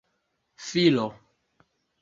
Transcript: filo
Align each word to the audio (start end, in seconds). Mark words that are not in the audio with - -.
filo 0.67 1.07